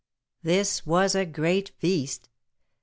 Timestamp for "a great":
1.13-1.69